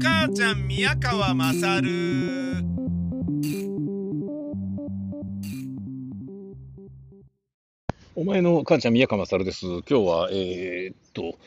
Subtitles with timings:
[0.00, 2.62] 母ちゃん宮川まさる
[8.14, 9.66] お前の母ちゃん宮川まさるです。
[9.66, 11.38] 今日は、えーっと、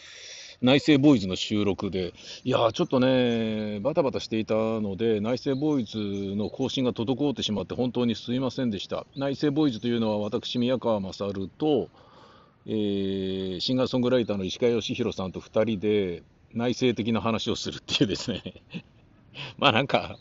[0.61, 2.13] 内政ボーイズの収録で、
[2.43, 9.05] いやー、ちょっとね、バタバタしていたので、内政ボーイズの更新が滞ってしまって、本当にすいませんでした。
[9.15, 11.89] 内政ボーイズというのは、私、宮川まさると、
[12.65, 18.41] えーシンガーソングライターの石川義弘さんと2人で、内政的な話をするっていうですね、
[19.57, 20.17] まあなんか、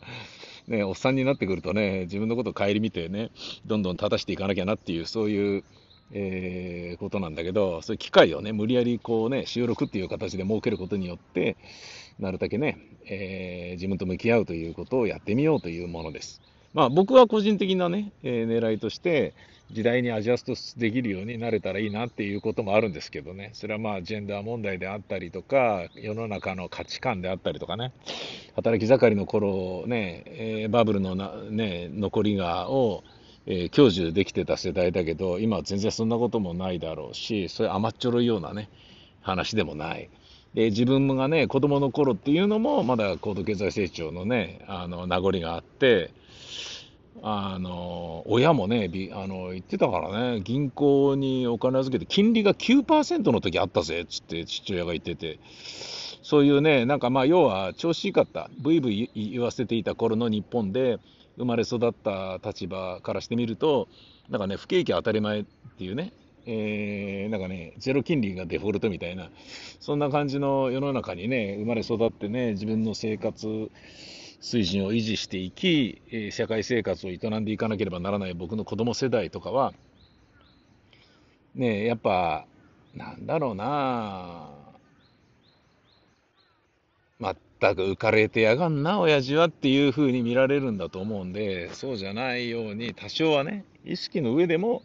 [0.69, 3.31] ね、おっさんになってくるとね、自分のことを顧みてね、
[3.67, 5.65] どんどん正していかなきゃなっていう、そういう、
[6.13, 11.57] えーことなんだけど、そういう機会をね、無理やりこうね、収録っていう形で設けることによって、
[12.19, 16.41] なるだけね、えー自分と向き合うということをやってみようというものです。
[16.75, 19.35] まあ僕は個人的なね、えー狙いとして、
[19.73, 27.93] 時代にアジャストできるようになれたらいいなっていうこともあるんですけどね、それはまあジェンダー問題であったりとか、世の中の価値観であったりとかね、
[28.57, 33.05] 働き盛りの頃ね、えーバブルのな、ね、残りがを、
[33.47, 38.69] えー享受できてた世代だけど、今は全然そんなこともないだろうし、そういう甘っちょろいようなね、
[39.23, 40.09] 話でもない。
[40.55, 46.11] で、自分がね、子供の頃っていうのも、まだ高度経済成長のね、あの、名残があって、
[47.23, 55.39] あの、親もね、びあの、言ってたからね、銀行にお金預けて、金利が9%の時あったぜっ、つって父親が言ってて、
[56.23, 60.99] そういうね、なんかまあ、要は調子いいかった、ブイブイ言わせていた頃の日本で、
[61.37, 63.89] 生まれ育った立場からしてみると、
[64.29, 65.45] なんかね、不景気当たり前っ
[65.79, 66.13] ていうね、
[66.47, 69.31] えーなんかね、ゼロ金利がデフォルトみたいな、
[69.81, 73.71] そんな感じの世の中にね、生まれ育ってね、自分の生活
[74.41, 79.75] 水準を維持していき、え社会生活を営んでいかなければならない僕の子供世代とかは、
[81.55, 82.47] ねえ、やっぱ、
[82.95, 84.49] なんだろうな、
[87.21, 87.35] 全
[87.77, 94.83] く浮かれてやがんな、親父はっていう風に見られるんだと思うんで、そうじゃないように、多少はね、意識の上でも、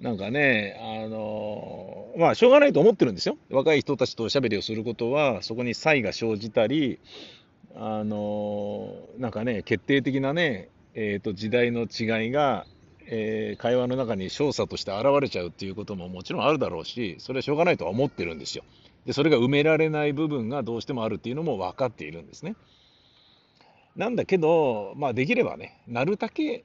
[0.00, 3.38] なんかね、あのまあ、しょうがないと思ってるんですよ。
[3.50, 6.98] 若い人たちとおしゃべりをすることは、そこに差異が生じたり、
[7.78, 12.66] あのなんかね、決定的なね、えーと、時代の違いが、
[13.06, 18.64] えー会話の中に少佐として現れちゃうっていうことももちろんあるだろうし、それはしょうがないとは思ってるんですよ。
[19.04, 22.56] で、それが埋められない部分がどうしてもあるっていうのも分かっているんですね。
[23.94, 26.64] なんだけど、まあ、できればね、なるだけ、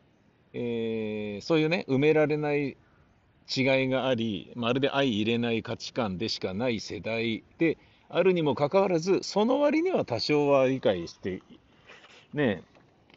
[0.54, 2.78] えーそういうね、埋められない
[3.56, 7.78] 違いがあり、まるで相入れない価値観でしかない世代で
[8.14, 11.42] あるにもかかわらず、その割には多少は理解して、
[12.34, 12.64] ね、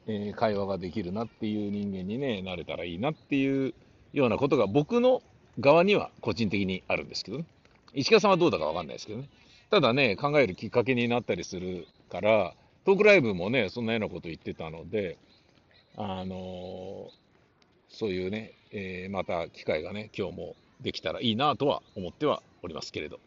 [0.06, 3.74] えー会話ができるなっていう人間にね、なれたらいいなっていう
[4.12, 5.22] ようなことが僕の
[5.58, 7.44] 側には個人的にあるんですけどね。
[7.92, 9.28] 石川さんはどうだかわかんないですけどね。
[9.70, 12.54] ただね、考えるきっかけになったりするから、
[12.84, 15.18] トークライブもね、そんなようなこと言ってたので、
[15.96, 17.10] あのー
[17.90, 23.18] そういうね、えーまた機会がね、今日もできたらいいなとは思ってはおりますけれど。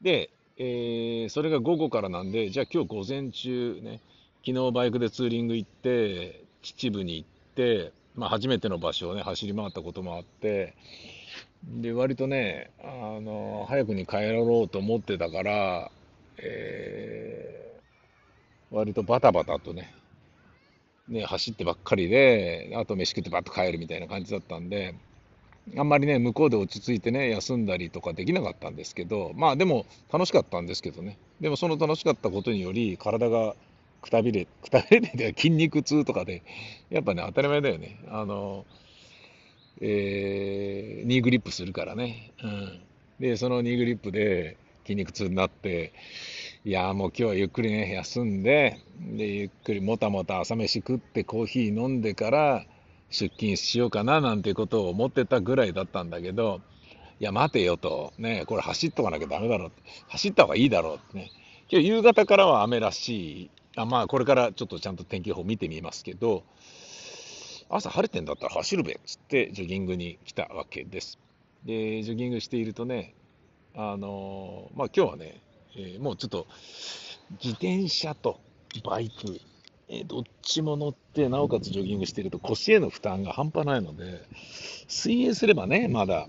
[0.00, 4.00] で、えーそれが午後からなんで、じゃあ今日午前中ね、
[4.46, 10.74] 昨日バイクでツーリング行って、秩父に行って、まあ初めての場所をね、走り回ったこともあって、
[11.64, 15.92] で、割とね、あの、早くに帰ろうと思ってたから、
[16.38, 17.76] えー
[18.70, 19.92] 割とバタバタとね、
[21.08, 24.94] ね、走ってばっかりで、あと飯食ってバッと帰るみたいな感じだったんで、
[25.76, 31.18] あんまりね、向こうで落ち着いてね、休んだりとかできなかったんですけど、まあでも楽しかったんですけどね。
[31.40, 33.56] でもその楽しかったことにより、体が
[34.00, 36.42] くたびれ、くたびれて筋肉痛とかで、
[36.90, 37.98] やっぱね、当たり前だよね。
[38.08, 38.64] あの、
[39.80, 42.32] えーニーグリップするからね。
[42.42, 42.80] うん。
[43.18, 45.92] で、そのニーグリップで筋肉痛になって、
[46.64, 52.66] いやもう今日はゆっくりね、休んで、で、ゆっくりもたもた朝飯食ってコーヒー飲んでから
[53.10, 56.60] 出勤しようかななんてことを思ってたぐらいだったんだけど、
[57.18, 59.72] いや、待てよと、ね、これ走っとかなきゃダメだろう
[60.08, 61.30] 走った方がいいだろうってね。
[61.70, 63.50] 今日夕方からは雨らしい。
[63.76, 66.44] あまあ、これからちょっとちゃんと天気予報見てみますけど、
[67.68, 71.18] 朝晴れてんだったら走るべっつってジョギングに来たわけです。
[71.64, 73.14] で、ジョギングしているとね、
[73.74, 75.40] あのまあ今日はね、
[75.76, 76.46] えーもうちょっと
[77.42, 78.40] 自転車と
[78.84, 79.40] バイク、
[79.88, 84.22] えどっちも乗って、なおかつジョギングしていると腰への負担が半端ないので、
[84.88, 86.28] 水泳すればね、まだ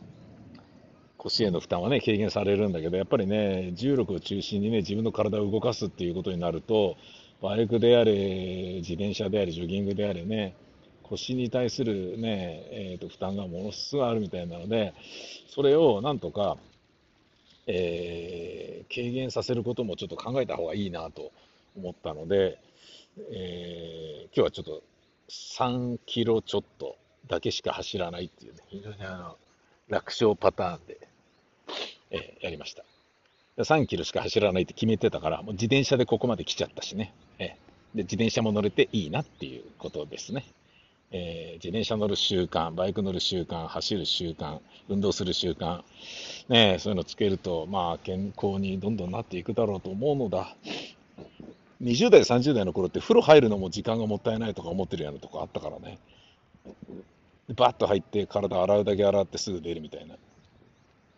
[1.17, 6.97] 腰への負担はね、軽減されるんだけど、やっぱりね、重力を中心にね、自分の体を動かすっていうことになると、
[7.41, 8.13] バイクであれ、
[8.77, 10.55] 自転車であれ、ジョギングであれね、
[11.01, 14.93] 腰に対するね、えーと負担がものすごいあるみたいなので、
[15.49, 16.57] それをなんとか、
[17.65, 21.33] えー軽減させることもちょっと考えた方がいいなと
[21.77, 22.59] 思ったので、
[23.31, 24.83] えー今日はちょっと
[25.29, 26.97] 3キロちょっと
[27.27, 29.37] だけしか走らないっていうね、非常にあの
[29.87, 31.07] 楽勝パターンで、
[32.11, 32.83] えーやりました。
[33.57, 37.13] 3キロしか走らないって決めてたから、もう自転車でここまで来ちゃったしね。
[37.39, 37.47] えー
[37.97, 40.45] で、自転車も乗れていいなっていうことですね。
[41.11, 44.59] えー自転車乗る習慣、バイク乗る習慣、走る習慣、
[44.89, 45.81] 運動する習慣、
[46.49, 50.55] ね、そういうのつけると、まあ、健康にどんどんなっていくだろうと思うのだ。
[51.81, 55.99] 20代、30代の頃って風呂入るのも時間がもったいないとか思ってるようなとこあったからね。
[57.55, 60.15] バッと入って体洗うだけ洗ってすぐ出るみたいな。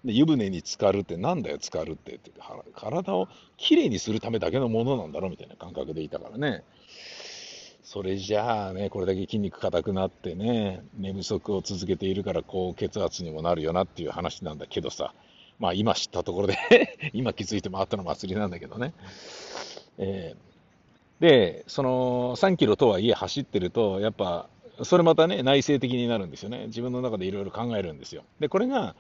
[0.06, 2.32] で湯船に浸かるってなんだよ浸かるってって
[2.74, 3.28] 体を
[3.58, 6.64] きれいにするためだけのものなんだろうみたいな感覚でいたからね
[7.84, 15.14] それじゃあねこれだけ筋肉硬くなってね寝不足を続けているから高血圧にもなるよなっていう話なんだけどさ
[15.60, 16.56] まあ今知ったところで
[17.12, 18.94] 今気づいても後の祭りなんだけどね、
[19.98, 20.49] えー
[21.20, 24.48] でその3キロとはいえ走ってるとやっぱ
[24.84, 28.96] それまたね内省的になるんですよね自分の中でいろいろ考えるんですよでこれが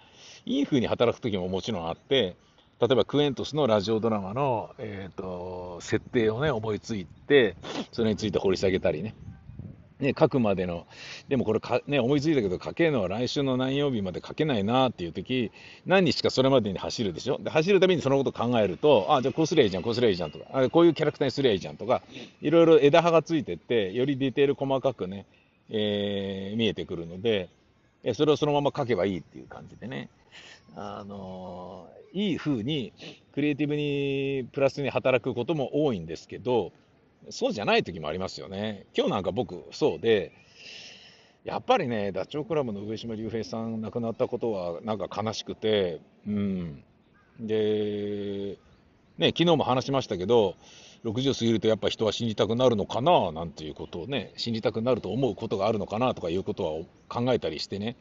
[0.46, 2.36] いい風に働く時ももちろんあって、
[2.80, 7.56] 例えばクエントスのラジオドラマの、えー、と設定をね、思いついて、
[7.92, 9.16] それについて掘り下げたりね。
[10.00, 10.88] ね、書くまでの、
[11.28, 15.52] でもこれか、ね、思いついたけど書けるのは来週の何曜日まで書けないなっていう時
[15.86, 17.38] 何日かそれまでに走るでしょ？
[17.38, 22.02] で走るたびにそのこと考えるとあじゃあこうすりゃいいじゃんこうすりゃいいじゃんとかあこういうキャラクターにすりゃいいじゃんとか
[22.42, 25.26] いろいろ枝葉がついてってよりディテール細かくね、
[25.70, 27.50] えー見えてくるので
[28.14, 30.10] それをそのまま書けばいいっていう感じでね。
[30.76, 32.94] あのいい風に
[33.34, 36.72] クリエイティブにプラスに働くことも多いんですけど
[37.30, 38.86] そうじゃない時もありますよね。
[38.96, 40.32] 今日なんか僕そうで
[41.44, 46.84] やっぱりねダチョウ倶楽部の上島竜兵さん亡くなったことはなんか悲しくてうん。
[47.40, 48.58] で
[49.18, 50.56] ね昨日も話しましたけど
[51.06, 56.72] 60過ぎるとやっぱ人は死にたくなるのかななんていうことをね死にたくなると思うことがあるのかなとかいうことは
[57.08, 57.96] 考えたりしてね。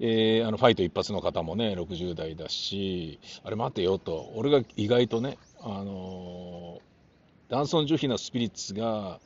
[0.00, 4.32] えーあのファイト一発の方もね60代だしあれ待てよと。
[4.34, 6.91] 俺が意外とねあのー
[7.52, 9.20] 男尊女卑なスピリッツが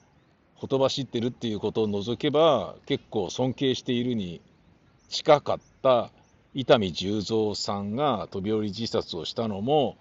[0.57, 4.41] ほとばしってるっていうことを除けば結構尊敬しているに
[5.09, 6.11] 近かった
[6.53, 9.97] 伊丹十三さんが飛び降り自殺をしたのも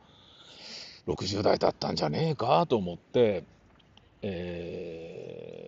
[1.06, 3.44] 60代だったんじゃねえかと思って、
[4.24, 5.66] えー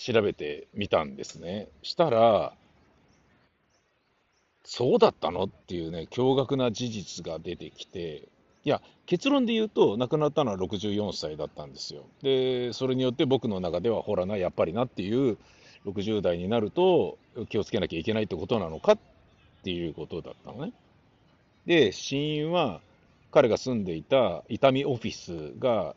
[0.00, 1.66] 調べてみたんですね。
[1.82, 2.52] したら
[4.62, 5.44] そうだったの？
[5.44, 8.28] っていうね、驚愕な事実が出てきて、
[8.64, 12.04] いや、結論で言うと、亡くなったのは64歳だったんですよ。
[12.22, 15.38] で、それによって僕の中では、ほらな、やっぱりなっていう、
[15.86, 17.18] 60代になると
[17.48, 18.98] 気をつけなきゃいけないってことなのかっ
[19.62, 20.72] ていうことだったのね。
[21.66, 22.80] で、死因は、
[23.30, 25.94] 彼が住んでいた伊丹オフィスが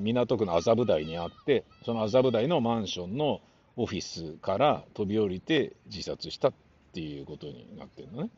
[0.00, 3.40] 港区の麻布台にあって、その麻布台のマンションの
[3.76, 6.52] オフィスから飛び降りて自殺したっ
[6.92, 8.30] ていうことになってるのね。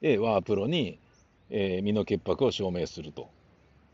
[0.00, 1.00] で、ワープロに、
[1.50, 3.28] えー身の潔白を証明すると、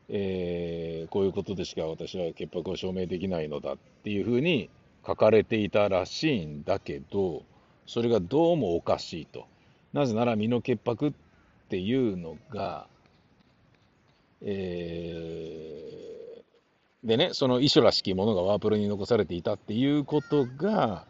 [0.08, 4.70] えーこういうことでしか私は潔白を証明できないのだっていうふうに
[5.06, 7.43] 書かれていたらしいんだけど、
[7.87, 9.47] それがどうもおかしいと。
[9.92, 11.12] なぜなら身の潔白っ
[11.68, 12.87] ていうのが、
[14.40, 16.02] えー
[17.04, 21.04] でね、その遺書らしきものがワープロに残されていたっていうことが、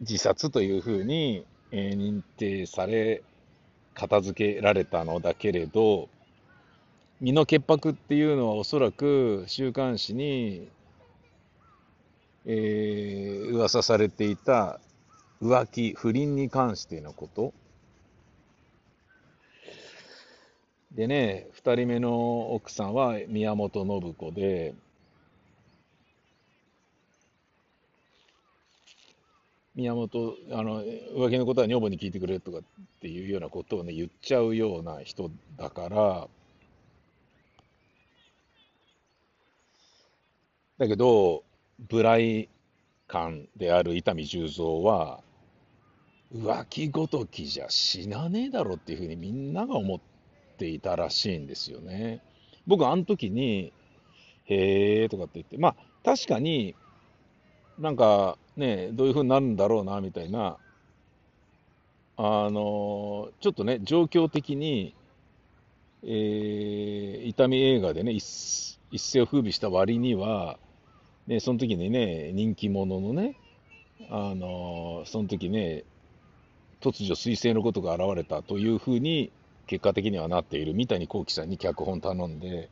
[0.00, 3.22] 自殺というふうに、え認定され、
[3.94, 6.08] 片付けられたのだけれど、
[7.20, 10.68] 身の潔白っていうのはおそらく週刊誌に、
[12.44, 14.80] えー噂されていた
[15.40, 17.52] 浮気、不倫に関してのこと。
[20.92, 24.74] でね、2人目の奥さんは宮本信子で、
[29.74, 32.62] 宮本、あの、浮気のことは女房に聞いてくれとかっ
[33.00, 36.28] ていうようなことをね、言っちゃうような人だから、
[40.78, 41.42] だけど、
[41.90, 42.48] 無頼
[43.06, 45.22] 感である伊丹十三は、
[46.34, 50.00] 浮気ごときじゃ死なねえだろっていうふうにみんなが思っ
[50.58, 52.22] ていたらしいんですよね。
[52.66, 53.72] 僕、あの時に、
[54.44, 56.74] へえとかって言って、まあ、確かに
[57.78, 60.58] なんかね、どういうふうになるんだろうなみたいな、
[62.16, 64.94] あのちょっとね、状況的に、
[66.02, 70.58] えー、伊丹映画でね、一一世を風靡した割には、
[71.26, 73.36] ね、その時にね、人気者のね、
[74.10, 75.84] あのその時ね、
[76.82, 79.32] 突如彗星のことが現れたというふうに
[79.66, 82.68] 結果的にはなっている三谷幸喜さんに脚本頼んで、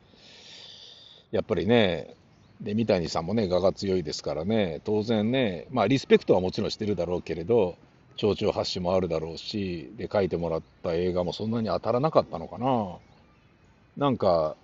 [1.31, 2.15] やっぱりね、
[2.61, 7.77] で三谷さんもね、我が強いですからね、当然ね、まあ、リスペクトはもちろんしてるだろうけれど、
[8.17, 12.99] 蝶々発信もあるだろうし、で、書いてもらった映画もそんなに当たらなかったのかな。
[13.97, 14.57] なんか、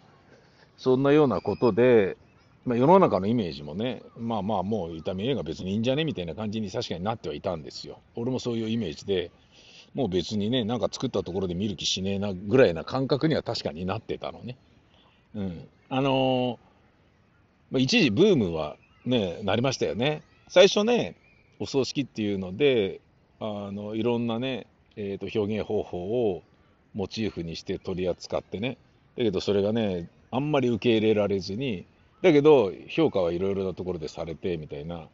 [0.76, 2.18] そんなようなことで、
[2.66, 7.98] まあ、世の中のイメージもね、まあまあ、もう痛み映画別にいいんじゃねみたいな感じに確かになってはいたんですよ。
[8.14, 9.30] 俺もそういうイメージで、
[9.94, 14.58] もう別にね、なんか作ったところで見る気しねえなぐらいな感覚には確かになってたのね。
[15.34, 15.68] うん。
[15.88, 16.65] あのー
[17.70, 20.22] まあ、一時ブームはね、なりましたよね。
[20.48, 21.16] 最初ね、
[21.58, 23.00] お葬式っていうので、
[23.40, 25.98] あのいろんなね、えー、と表現方法
[26.32, 26.42] を
[26.94, 28.78] モチーフにして取り扱ってね、
[29.16, 31.86] だけどそれがね、あんまり受け入れられずに、
[32.22, 35.08] だけど評価はいろいろなところでされてみたいな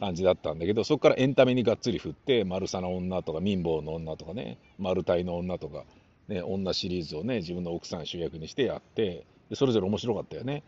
[0.00, 5.84] 感じだったんだけど、そこからエンタメにがっつり振って、丸さの女とか民房の女とかね、丸太の女とか、
[6.28, 10.62] ね、女シリーズをね、自分の奥さん主役にしてやって、それぞれ面白かったよね。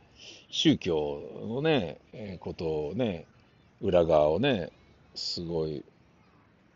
[0.50, 1.98] 宗教のね、
[2.40, 3.26] ことをね、
[3.80, 4.70] 裏側をね、
[5.14, 5.84] すごい、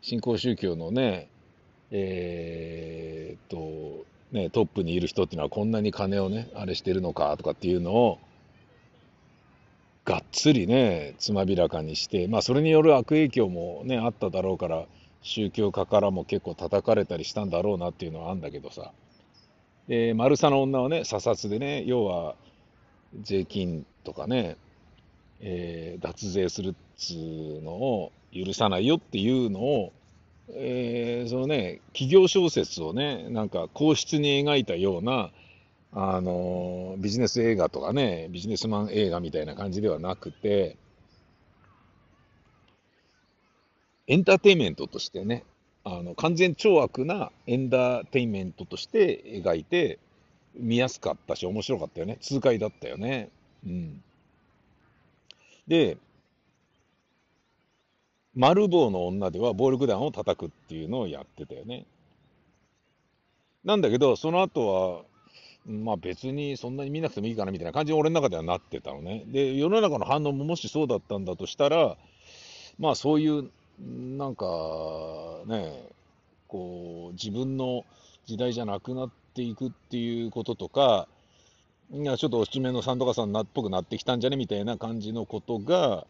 [0.01, 1.29] 新興宗教のね、
[1.91, 8.19] えー、っと、ね、トップにいる人っていうのはこんなに金をね、あれしてるのかとかっていうのを、
[10.05, 14.87] がっつりね、つまびらかにして、まあそれによる悪影響もね、あっただろうから、
[15.23, 18.93] 宗教家からも結構叩かれたりしたんだろうなっていうのはあるんだけどさ。
[19.87, 22.35] で、マルサの女はね、査察でね、要は
[23.21, 24.57] 税金とかね、
[25.41, 29.93] えー、脱税するっつうのを許さないよっていうのを、
[30.51, 35.31] えー、そのね、企業小説をね、なんか皇室に描いたような、
[35.95, 40.77] あのビジネス映画とかね、ビジネスマン映画みたいな感じではなくて、
[44.07, 45.45] エンターテインメントとしてね、
[45.85, 49.99] あの完全懲悪なエンターテインメントとして描いて、
[50.57, 52.19] 見やすかったし、面白かったよね。
[52.21, 53.31] 痛快だったよね。
[53.67, 54.03] うん。
[55.67, 55.97] で、
[58.35, 61.87] 丸棒の女では暴力団を叩くっていうのをやってたよね。
[63.65, 65.05] なんだけど、その後は、
[65.67, 69.25] まあ別にそんなに見なくてもいいかなみたいな感じに俺の中ではなってたのね。
[69.29, 71.97] で、世の中の反応ももしそうだったんだとしたら、
[72.79, 74.47] まあそういう、なんか
[75.47, 75.89] ね、
[76.49, 77.85] こう、自分の
[78.27, 81.09] 時代じゃなくなっていくっていうこととか、
[81.93, 86.07] いやちょっとおしめのさんとかさんっぽくなってきたんじゃねみたいな感じのことが、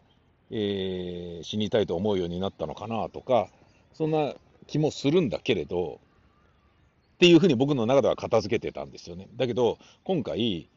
[0.49, 3.49] えー、死にたいと思うようになったのかなとか、
[3.93, 4.33] そんな
[4.67, 5.99] 気もするんだけれど、
[7.15, 9.27] っていうふうに僕の中では片付けてたんですよね。
[9.35, 10.69] だけど、今回、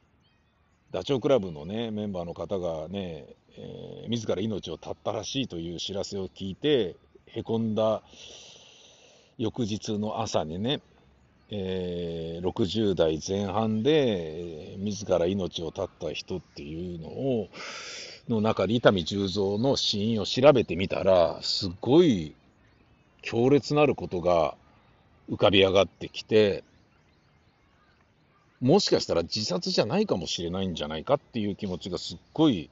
[0.93, 3.27] ダチョウ倶楽部のね、メンバーの方がね、
[3.59, 8.03] えー、自ら命を絶ったらしいという知らせを聞いて、へこんだ
[9.39, 10.81] 翌日の朝にね、
[11.51, 17.49] えー、60代前半で、自ら命を絶った人っていうのを、
[18.29, 22.35] の中で伊丹十三の死因を調べてみたら、すごい
[23.23, 24.57] 強烈なることが
[25.31, 26.65] 浮かび上がってきて、
[28.61, 32.71] もしかしたら自殺じゃないかもしれないんじゃないかっていう気持ちがすっごい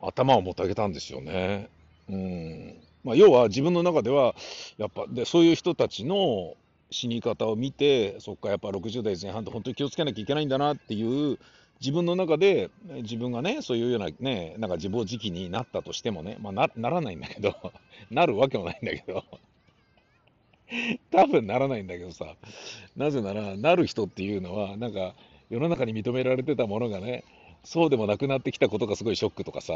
[0.00, 1.68] 頭をもたげたんですよね。
[2.08, 4.34] うんまあ、要は自分の中では
[4.76, 6.54] やっぱでそういう人たちの
[6.90, 11.38] 死に方を見てそっかやっぱ60代前半って本当に気をつけなきゃいけないんだなっていう
[11.80, 12.70] 自分の中で
[13.02, 17.54] 自分がねそういうようなねなんか自暴自棄になったとしてもね、まあ、なならないんだけど
[18.10, 19.24] なるわけもないんだけど
[21.10, 22.34] 多分ならないんだけどさ
[22.96, 25.14] なぜならなる人っていうのはなんか
[25.48, 27.24] 世の中に認められてたものがね
[27.64, 29.74] そうでもなくなってきたことがすごいショックとかさ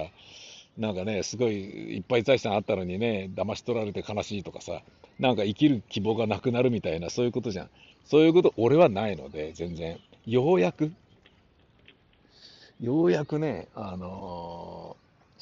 [0.77, 1.55] なんかね、すごい
[1.97, 4.83] いっぱい財産あったのにね、騙し取られて悲しいとかさ、
[5.21, 7.71] なんか生きる希望がなくなるみたいな、そういうことじゃん。
[8.05, 9.99] そういうこと、俺はないので、全然。
[10.27, 10.93] ようやく、
[12.81, 14.84] ようやくね、あの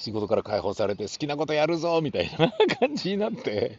[0.03, 3.79] 仕事から解放されて好きなことやるぞみたいな感じになって、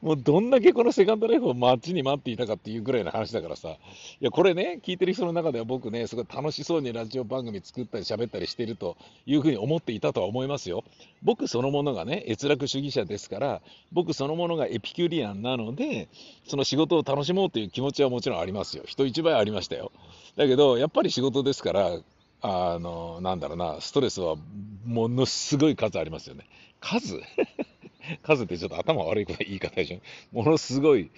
[0.00, 3.74] もうどんだけこのセカンドライフを待ちに待っていたかっていうぐらいの話だからさ、い
[4.20, 8.96] や、これね、聞いてる人の中では僕ね、すごい楽しそうにラジオ番組作ったり喋ったりしてると
[9.26, 10.84] いうふうに思っていたとは思いますよ。
[11.24, 13.60] 僕そのものがね、閲楽主義者ですから、
[13.90, 16.06] 僕そのものがエピキュリアンなので、
[16.46, 18.84] その仕事を楽しもうという気持ちはもちろんありますよ。
[18.86, 19.90] 人一倍ありましたよ。
[20.36, 21.98] だけど、やっぱり仕事ですから、
[22.40, 24.36] あの、なんだろうな、ストレスは
[24.84, 26.46] ものすごい数ありますよね。
[26.80, 27.20] 数？
[28.22, 30.00] 数ってちょっと頭悪い言い方でしょ。
[30.32, 31.10] ものすごい、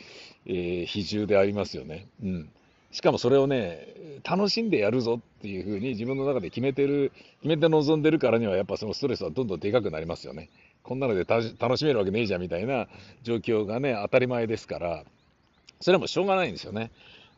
[0.46, 2.08] えー、比重でありますよね。
[2.22, 2.50] うん。
[2.90, 3.86] しかもそれをね、
[4.24, 7.12] 楽しんでやるぞっていうふうに自分の中で決めてる、
[7.42, 10.48] 決めて臨んでるからには、やっぱそのストレスはどんどんでかくなりますよね。
[10.82, 12.88] こんなので楽しめるわけねえじゃんみたいな
[13.22, 15.04] 状況がね、当たり前ですから、
[15.80, 16.90] それはもうしょうがないんですよね。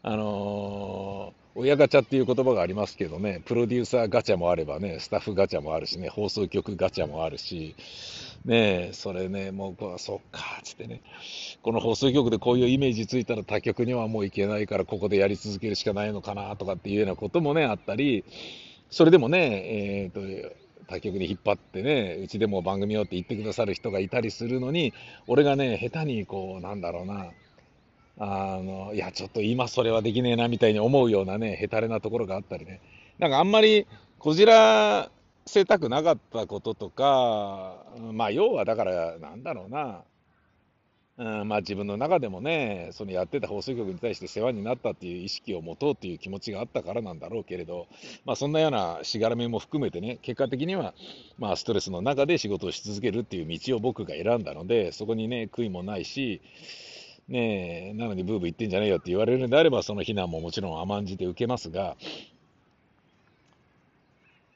[0.03, 7.77] あのー、親ガチャっていう言葉がありますけどね、プロデューサーガチャもあればね、スタッフガチャもあるしね、放送局ガチャもあるし、
[8.47, 11.03] ねそれね、もうこう、そっか、つってね、
[11.61, 18.25] この放送局でこういうイメージついたら他局にはもう行けないから、ここでやり続けるしかないのかなとかっていうようなこともね、あったり、
[18.91, 20.57] それでもね、えーと、
[20.87, 24.95] 他局に引っ張ってね、うちでも番組をって言ってくださる人がいたりするのに、
[25.27, 27.31] 俺がね、下手にこう、なんだろうな、
[28.19, 32.81] あの、いや、ちょっと今それはできねえなみたいに思うようなね、へたれなところがあったりね。
[33.19, 33.87] なんかあんまり
[34.19, 35.11] こじら
[35.47, 40.02] せたくなかったこととか、まあ要はだからなんだろうな、
[41.19, 47.87] うん、まあ自分の中でもね、そのやってた放送局に対して世話になったっていう意識を持とうっていう気持ちがあったからなんだろうけれど、
[48.25, 50.95] まあそんなようなしがらみも含めてね、結果的には、
[51.38, 56.40] まあストレスの中で仕事をし続けるっていう道を僕が選んだので、そこにね、悔いもないし、
[57.29, 61.97] ねえ、なのにブーブー言ってんじゃねえよって言われるのであれば、その非難ももちろん甘んじて受けますが、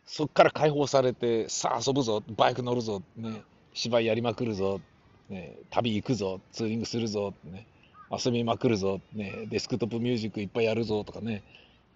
[0.06, 3.42] そこから解放されて、さあ遊ぶぞ、バイク乗るぞ、ね、
[3.74, 4.80] 芝居やりまくるぞ、
[5.28, 7.66] ね、旅行くぞ、ツーリングするぞ、ね、
[8.10, 11.42] 遊びまくるぞ、ね、デスクトップミュージックいっぱいやるぞとかね、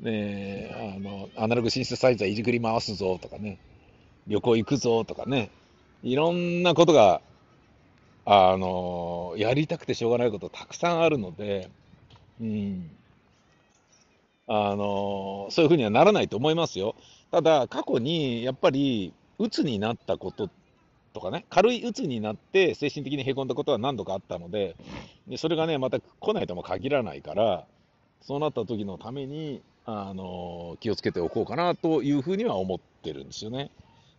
[0.01, 3.59] ねあのアナログシンセサイザーいじくり回すぞとかね、
[4.27, 5.51] 旅行行くぞとかね、
[6.03, 7.21] いろんなことが
[8.33, 11.69] あの、やりたくてしょうがないことたくさんあるので、
[12.41, 12.89] うん。
[14.47, 16.95] あの、そういうふうにはならないと思いますよ。
[17.33, 20.49] ただ、過去にやっぱり、鬱になったこと
[21.13, 24.77] とかね、軽い鬱になって精神的にへこんだことは何度かあったので、
[25.27, 27.67] でそれがね、また来ないとも限らないから、
[28.21, 33.73] そうなった時のために、あの気をつけておこうかなというふうには思ってるんですよね。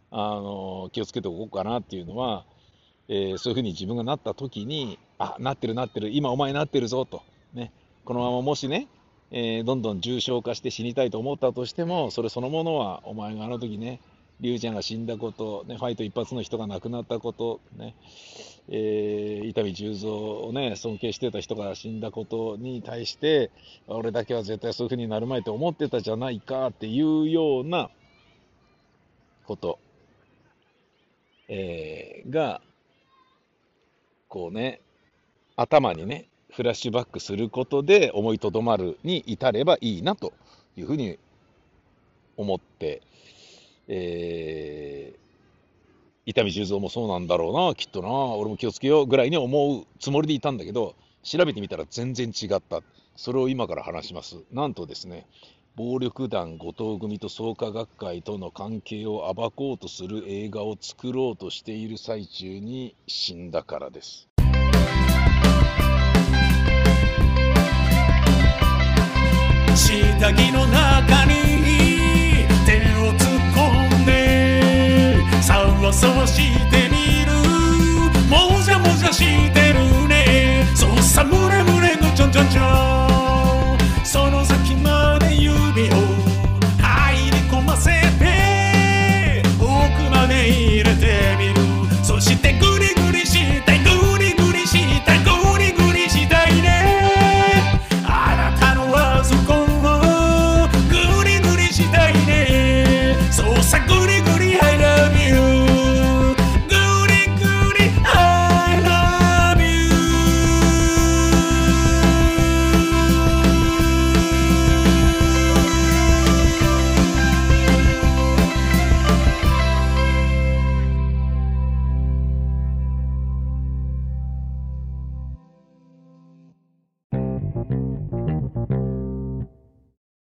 [0.09, 2.43] あの気をつけておこうかなっていうのは、
[3.07, 7.21] えー、そういうふうに自分がなった時に、あ、なってるなってる、今お前なってるぞと、
[7.53, 7.71] ね、
[8.05, 8.87] このままもしね、
[9.31, 14.01] えー、どんどん重症化して死にたいと思ったとしても、それそのものは、お前があの時ね、
[14.41, 17.95] リュウちゃんが死んだこと、ね、ファイト一発の人が亡くなったこと、ね。
[18.69, 23.51] えー、伊丹十三を、ね、尊敬してた人が死んだことに対して、
[23.87, 27.89] 俺だけは絶対そういうふうになるまいと思ってたじゃないかっていうような
[29.45, 29.79] こと、
[31.47, 32.61] えー、が、
[34.31, 34.79] こうね、
[35.57, 40.31] 頭にね、フラッシュバックすることで思いとどまるに至ればいいなと
[40.77, 41.19] いうふうに
[42.37, 43.01] 思って、
[43.89, 45.19] えー、
[46.25, 52.81] 伊丹十三もそうなんだろうな、きっとな、俺も気をつけようぐらいに思うつもりでいたんだけど、調べてみたら全然違った。
[53.17, 54.37] それを今から話します。
[54.53, 55.27] なんとですね、
[55.83, 64.27] 暴力団後藤組と創価学会との関係を暴こうとする映画を作ろうとしている最中に死んだからです。
[69.75, 71.33] 下着の中に
[72.63, 77.31] 手を突っ込んでそうそうしてみる。
[78.29, 80.63] もじゃもじゃしてるね。
[80.75, 83.10] そうさむれむれのちょんちょんちょん。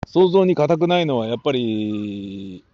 [0.05, 2.65] 想像に難くないのはやっぱり、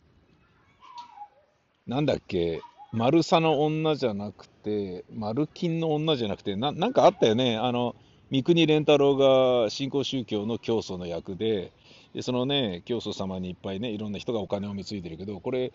[1.86, 7.96] なんだっけ、丸さの女じゃなくて、丸金の女じゃなくて、ななんかあったよね、あの
[8.32, 11.72] 三國連太郎が新興宗教の教祖の役で、
[12.18, 15.72] でそのね、教祖様にいっぱいね、いろんな人がお金を貢いでるけど、これ、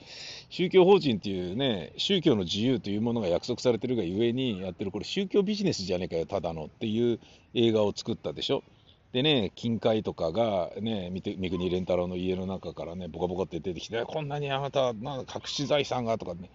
[0.51, 7.21] 宗教法人っていうね、宗教の自由というものが約束されてるがゆえにやってる、これ、宗教ビジネスじゃねえかよ、ただのっていう
[7.55, 8.65] 映画を作ったでしょ。
[9.13, 16.51] でね、金塊とかがね、三國連太郎の家の中からね、ボコボコって出てきて、こんなにあなた、な隠し財産がとかね、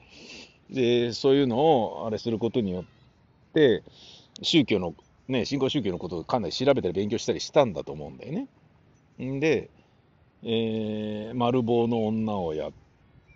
[0.69, 2.84] で、そういうのをあれすることによっ
[3.54, 3.84] て、
[4.41, 4.95] 宗教の、
[5.30, 8.50] ね、新興宗教のことをかなり調べたり勉強したりしたんだと思うんだよね。
[9.39, 9.69] で、
[10.50, 12.72] えー、丸棒の女をやっ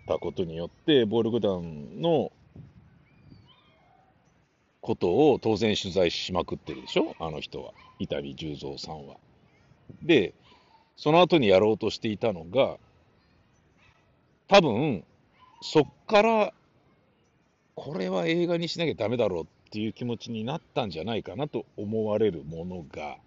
[0.08, 2.32] たことによって、暴力団の
[4.80, 9.16] ことを当然取材しまくってるでしょ、あの人は、伊丹十三さんは。
[10.02, 10.32] で、
[10.96, 12.78] その後にやろうとしていたのが、
[14.48, 15.04] 多分、
[15.60, 16.54] そっから、
[17.74, 23.18] これは映画にしなきゃダメだろうっていう気持ちになったんじゃないかなと思われるものが、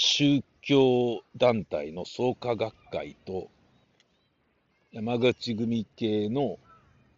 [0.00, 3.48] 宗教団体の創価学会と
[4.92, 6.60] 山口組系の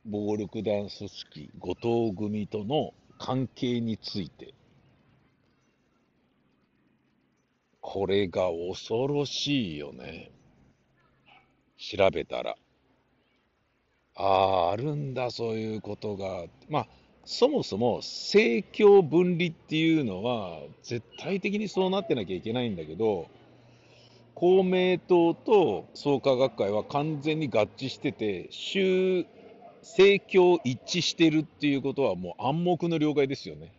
[0.06, 4.54] 暴力団組織後藤組との関係について
[7.82, 10.30] これが恐ろしいよね。
[11.76, 12.56] 調べたら
[14.16, 16.46] あああるんだそういうことが。
[16.70, 16.86] まあ
[17.24, 23.28] そもそも政教分離っていうのは絶対的にそうなってなきゃいけないんだけど
[24.34, 29.26] 公明党と創価学会は完全に合致してて州
[29.82, 33.72] 政教一致してるっていうことはもう暗黙の了解ですよね。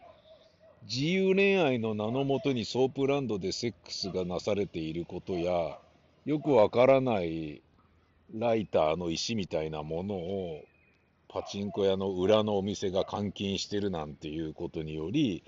[0.83, 5.77] 自由恋愛の名のもとにソープランドでセックスがなされていることや
[6.25, 7.61] よくわからない
[8.35, 10.61] ライターの石みたいなものを
[11.33, 15.43] パチンコ屋の裏のお店が換金してるなんていうことにより、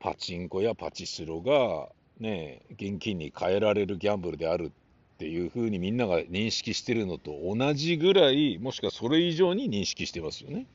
[0.00, 4.72] パチンコやパチスロがね、現金に換えられるギャンブルである
[5.14, 10.66] っていうふうにみんなが認識してるのと同じぐらい、もしくはそれ以上に認識してますよね。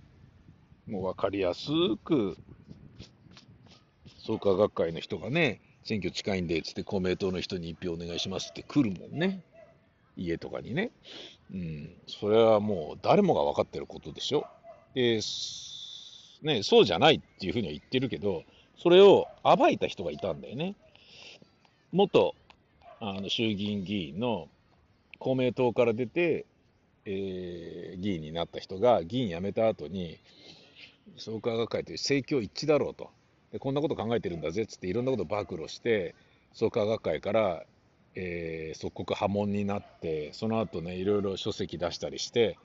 [0.88, 1.70] もう分かりやす
[2.06, 2.38] く、
[4.20, 9.44] 創価学会の人がね、選挙近いんで、つって公明党の人に一票お願いしますって来るもんね。
[10.16, 10.92] 家とかにね。
[11.54, 14.46] うん、それはもう誰もが分かってることでしょ？
[14.96, 15.20] で、
[16.44, 18.44] ね、そうじゃないっていうふうには言ってるけど、
[18.78, 20.76] それを暴いた人がいたんだよね。
[21.92, 22.34] 元
[23.00, 24.48] あの衆議院議員の
[25.20, 26.46] 公明党から出て、
[27.06, 30.20] えー、議員になった人が議員辞めた後に、
[31.18, 33.10] 創価学会という政教一致だろうと。
[33.52, 36.16] でこんなこと考えてるんだぜっつっていろんなこと暴露して、
[36.54, 37.66] 創価学会から
[38.16, 42.58] えー、即刻破門になって、その後ね、いろいろ書籍出したりして、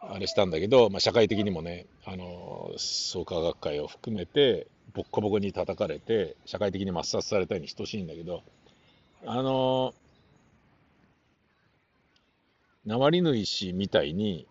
[0.00, 8.42] あれしたんだけど、まあ、社会的にもね、あの創価学会を含めて、ボッコボコに叩かれて、社会的に抹殺されたに等しいんだけど、
[9.26, 9.94] あの
[12.84, 14.46] ナワリヌイ氏みたいに、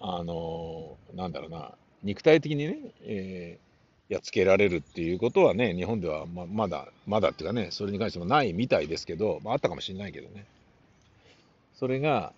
[0.00, 3.69] あのなんだろうな、肉体的にね、えー
[4.10, 10.46] やっつけられるっていうことはね、日本ではままだ、まだっていうかね、それに関してもないみたいですけど、まあ、あったかもしれないけどね。
[11.76, 12.32] それが、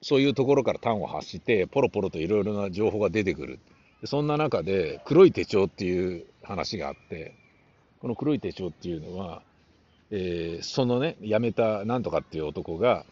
[0.00, 3.58] そういうところから端を発して、ポロポロといろいろな情報が出てくる。
[4.04, 7.34] そんな中で、黒い手帳っていう話があって、
[8.00, 9.42] この黒い手帳っていうのは、
[10.12, 13.04] えー、そのね、辞めたなんとかっていう男が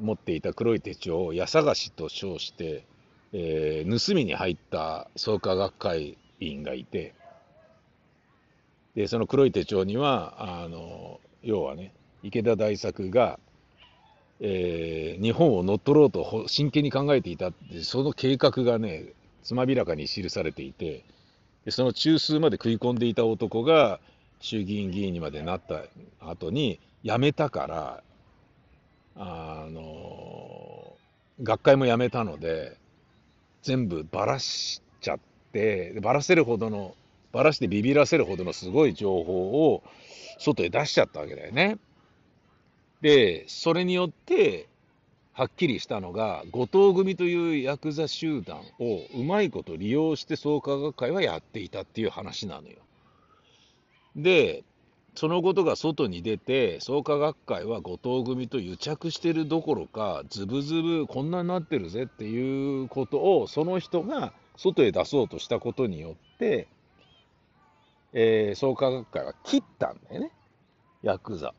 [0.00, 2.84] 持っていた黒い手帳を家探しと称して、
[3.34, 7.14] えー、盗みに入った創価学会員がいて、
[8.94, 13.38] で、その黒い手帳には、あの、要はね、池田大作が、
[14.40, 21.04] えー、日本を乗っ取ろうと真剣に考えていたって、その計画がね、つまびらかに記されていて、
[21.64, 24.00] でその中枢まで食い込んでいた男が
[24.40, 25.82] 衆議院議員にまでなった
[26.20, 28.02] 後に辞めたから、
[29.16, 30.96] あの、
[31.42, 32.76] 学会も辞めたので、
[33.62, 36.94] 全部ばらしちゃって、てばらせるほどの
[37.32, 39.82] ばらしてビビらせるほどのすごい情報を
[40.38, 41.78] 外へ出しちゃったわけだよね。
[43.00, 44.68] でそれによって
[45.32, 52.76] はっきりしたのが後藤組というヤクザ集団をうまいこと利用して創価学会はやっていたっていう話なのよ。
[54.16, 54.64] で
[55.14, 66.68] そのことが外に出て創価学会は後藤組と癒着してるどころかズブズブこんなになってるぜっていうことをその人が外へ出そうとしたことによって、
[68.12, 70.32] えー、創価学会は切ったんだよね。
[71.02, 71.54] ヤクザ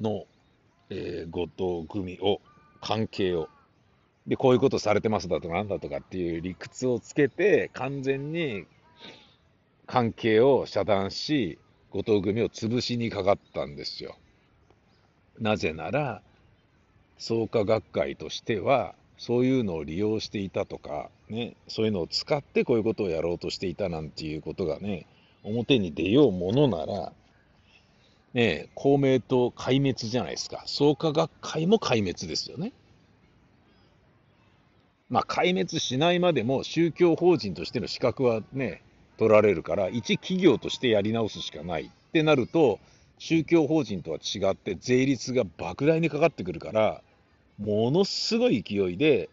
[0.00, 0.24] の、
[0.90, 1.46] えー、後
[1.82, 2.40] 藤組を、
[2.80, 3.48] 関係を。
[4.26, 8.66] で、こういうことされてますだとかなんだとかっていう理屈をつけて、完全に
[9.86, 11.58] 関係を遮断し、
[11.90, 14.16] 後藤組を潰しにかかったんですよ。
[15.38, 16.22] なぜなら、
[17.18, 25.06] 創価学会としては、そういうのを利用していたとか、ね、そういうのを使ってこういうことをやろうとしていたなんていうことがね、
[25.42, 27.12] 表に出ようものなら、
[28.32, 30.64] ね、公明党壊滅じゃないですか。
[30.66, 32.72] 創価学会も壊滅ですよね。
[35.08, 38.82] まあ、壊滅しないまでも宗教法人としての資格はね、
[39.16, 42.80] 取られるから、一企業としてやり直すしかないってなると、
[43.18, 47.02] 宗教法人とは違って税率が莫大にかかってくるから、
[47.58, 49.28] ものすごい勢いで、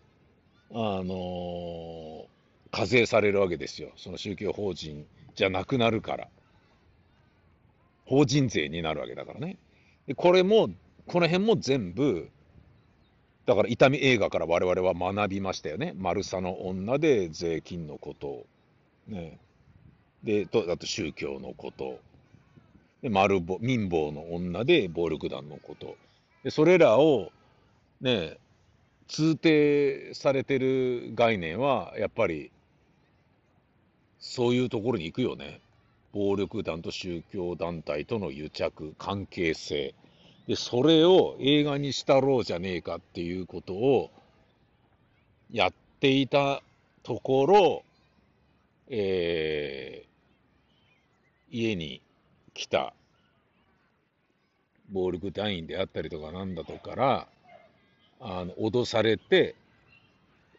[0.74, 2.26] あの、
[2.72, 3.92] 課税されるわけですよ。
[3.98, 5.06] その宗教法人
[5.36, 6.28] じゃなくなるから。
[8.06, 9.58] 法人税になるわけだからね。
[10.08, 10.70] でこれも、
[11.08, 12.30] この辺も全部、
[13.46, 15.94] だから痛み映画から我々は学びましたよね。
[15.98, 18.46] マルサの女で税金のことを。
[19.08, 19.40] ね。
[20.24, 22.00] で、とあと宗教のこと。
[23.02, 25.96] で、丸ぼ民法の女で暴力団のこと。
[26.44, 27.32] で、それらを、
[28.02, 28.38] ね、
[29.08, 32.52] 通底されてる概念は、やっぱり、
[34.20, 35.62] そういうところに行くよね。
[36.12, 39.94] 暴力団と宗教団体との癒着、関係性。
[40.48, 44.12] で、それを映画にしたろうじゃねえかっていうことを
[45.52, 46.62] やっていた
[47.04, 47.84] ところ、
[48.90, 52.02] えー、家に
[52.54, 52.94] 来た
[54.92, 57.28] 暴力団員であったりとかなんだとから、
[58.22, 59.56] あの脅されて、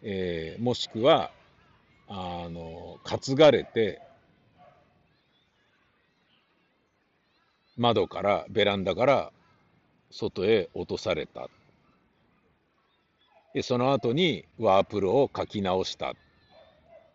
[0.02, 1.30] えー、もしくは
[2.08, 4.02] あの担がれて
[7.76, 9.32] 窓からベランダから
[10.10, 11.48] 外へ落とされた。
[13.54, 16.14] でその後にワープロを書き直した。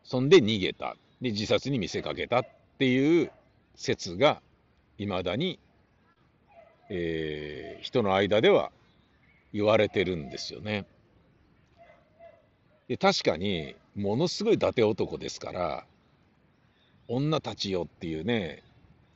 [0.03, 0.95] そんで逃げた。
[1.21, 2.39] で自殺に見せかけた。
[2.39, 2.47] っ
[2.79, 3.31] ていう
[3.75, 4.41] 説が
[4.97, 5.59] いまだに、
[6.89, 8.71] えー、人の間では
[9.53, 10.85] 言われてるんですよね。
[12.87, 15.85] で確かにものすごい伊達男ですから
[17.07, 18.63] 女たちよっていうね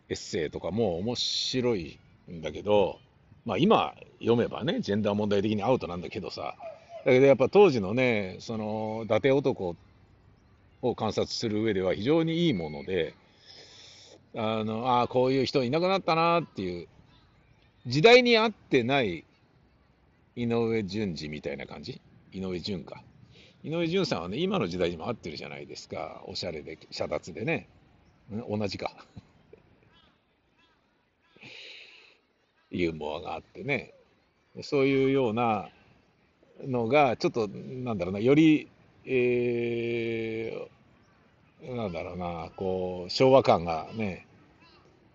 [0.09, 2.99] エッセイとかも面白いんだけど
[3.45, 6.55] まあ今読めばねジェンダー問題的にアウトなんだけどさ
[7.05, 9.75] だけどやっぱ当時のねその伊達男
[10.81, 13.13] を観察する上では非常にいいもので
[14.35, 16.87] あのあこういう人いなくなったなっていう
[17.87, 19.25] 時代に合ってない
[20.35, 22.01] 井上順次みたいな感じ？
[22.31, 23.03] 井上順か
[23.63, 26.23] 井上順さんはね、今の時代にも合ってるじゃないですか。
[26.25, 27.67] おしゃれで、遮奪でね。
[28.49, 29.05] 同じか。
[32.71, 33.93] ユーモアがあってね。
[34.63, 35.69] そういうような
[36.61, 38.67] のが、ちょっと、なんだろうな、より、
[39.05, 44.25] えー、なんだろうな、こう、昭和感がね、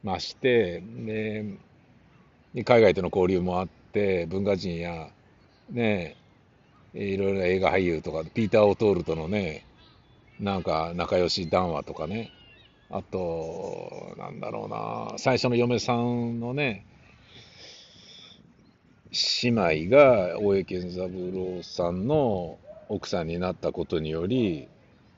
[0.04, 1.44] 増して、で、
[2.64, 3.85] 海外との交流もあって、
[4.26, 5.08] 文化人や、
[5.70, 6.16] ね、
[6.94, 9.64] いろいろ映画俳優とか、ピーター・オトールとのね、
[10.40, 12.32] なんか仲良し談話とかね、
[12.90, 16.84] あと、なんだろうな、最初の嫁さんのね、
[19.42, 24.68] 姉妹が大江健三郎さんの奥さんになったことにより、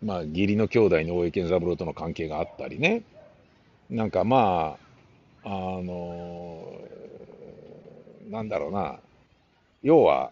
[0.03, 3.03] まあ、義理の兄弟に大江健三郎との関係があったりね、
[3.91, 4.77] なんかま
[5.45, 5.51] あ、あ
[5.83, 6.28] の、
[8.29, 9.01] なんだろうな、
[9.83, 10.31] 要は、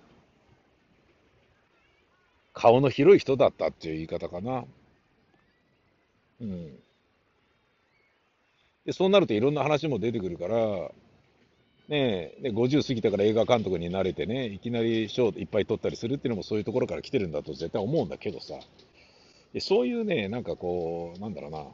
[2.52, 4.64] 顔の広い人だったっていう言い方かな。
[6.40, 6.78] うん。
[8.86, 10.90] で、そうなるといろんな話も出てくるから、
[11.88, 18.54] ねえ、で50過ぎたから映画監督になれてね、いきなり賞いっぱい取ったりするっていうのもそういうところから来てるんだと絶対思うんだけどさ、
[19.52, 21.64] でそういうね、なんかこう、なんだろうな、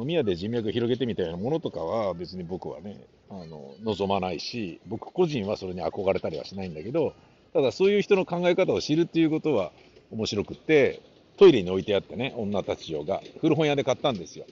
[0.00, 7.12] 飲み屋で人脈広げてみたいなものとかは別に僕はね、あの望まないし、僕個人はそれに憧れたりはしないんだけど、
[7.52, 9.72] ただそういう人の考え方を知るっていうことは、
[10.10, 11.02] 面白くって、
[11.36, 14.46] トイレに置いてあってね、女たち用が、古本屋で買ったんですよ。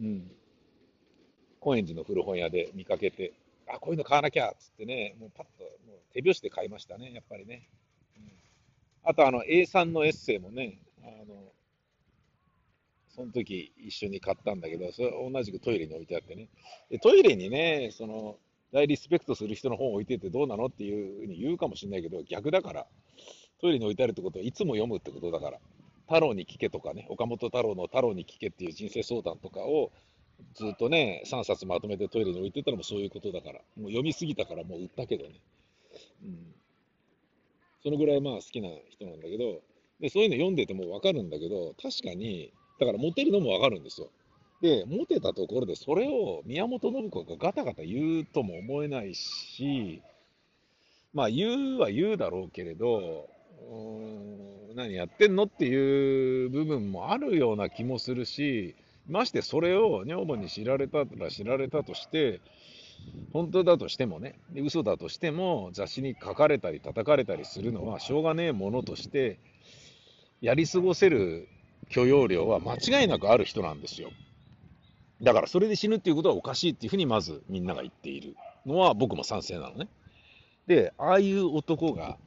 [0.00, 0.30] うん。
[1.60, 3.32] 高円寺の古本屋で見かけて、
[3.66, 7.68] あ、こういうの買わなきゃっつってね、もうパッともう手拍子で買いましたね、やっぱりね。
[8.16, 8.32] うん、
[9.04, 11.52] あと、あの、A さんのエッセイもね、あの、
[13.18, 16.48] その時一緒に買ったんだけど、それ同じくトイレに置いてあってね。
[16.88, 18.36] でトイレにね、その、
[18.72, 22.86] 大リスペクトする人の本を置いててどうなのっていうふうに言うかもしれないけど、逆だから、
[23.60, 25.58] トイレに置いてあるってことはいつも読むってことだから、
[26.06, 29.90] 太郎に聞けとかね、岡本太郎の太郎に聞けっていう人生相談とかを
[30.54, 35.40] ずっとね、3冊まとめてトイレに置いてたのもそういうことだから、もう読みすぎたからもう売ったけどね。
[36.22, 36.54] うん。
[37.82, 39.60] そのぐらいまあ好きな人なんだけど、
[39.98, 44.08] で、そういうの読んでてもわかるんだけど、確かに、だからモテるのもわかるんですよ。
[44.60, 50.02] で、モテたところでそれを宮本信子がガタガタ言うとも思えないし、
[51.12, 53.28] まあ言うは言うだろうけれど、
[53.70, 58.76] うん何やってんのっていう部分もあるような気もするし、
[59.08, 62.40] ましてそれを女房に知られたら知られたとして、
[63.32, 69.38] 本当だとしてもね、嘘だとしても雑誌に書かれたり叩かれたりするのはしょうがねえものとして、
[70.40, 71.48] やり過ごせる
[71.88, 74.10] 許容量は間違いなくある人なんですよ。
[75.22, 79.88] だからそれで死ぬっていうことはおかしいっていうふうにまずみんなが言っているのは僕も賛成なのね。
[80.66, 82.18] で、ああいう男が